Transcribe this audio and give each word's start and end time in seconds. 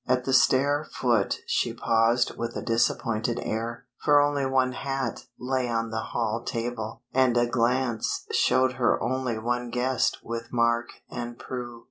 At 0.07 0.23
the 0.25 0.33
stair 0.33 0.87
foot 0.91 1.41
she 1.45 1.75
paused 1.75 2.35
with 2.35 2.55
a 2.55 2.61
disappointed 2.63 3.39
air, 3.39 3.85
for 4.03 4.19
only 4.19 4.47
one 4.47 4.71
hat 4.71 5.25
lay 5.39 5.69
on 5.69 5.91
the 5.91 5.99
hall 6.05 6.43
table, 6.43 7.03
and 7.13 7.37
a 7.37 7.45
glance 7.45 8.25
showed 8.31 8.73
her 8.81 8.99
only 8.99 9.37
one 9.37 9.69
guest 9.69 10.17
with 10.23 10.51
Mark 10.51 10.89
and 11.11 11.37
Prue. 11.37 11.79